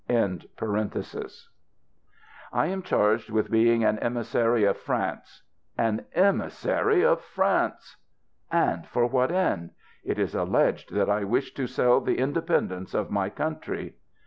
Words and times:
"]I 0.09 0.13
am 2.55 2.81
charged 2.81 3.29
with 3.29 3.51
being 3.51 3.83
an 3.83 3.99
emissary 3.99 4.63
of 4.63 4.77
France! 4.79 5.43
An 5.77 6.05
emissary 6.15 7.05
of 7.05 7.21
France! 7.21 7.97
And 8.51 8.87
for 8.87 9.05
what 9.05 9.31
end? 9.31 9.69
It 10.03 10.17
is 10.17 10.33
alleged 10.33 10.91
that 10.95 11.07
I 11.07 11.23
wished 11.23 11.55
to 11.57 11.67
sell 11.67 12.01
the 12.01 12.17
independence 12.17 12.95
of 12.95 13.11
my 13.11 13.29
country 13.29 13.93